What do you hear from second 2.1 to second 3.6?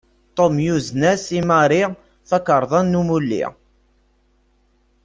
takarḍa n umulli.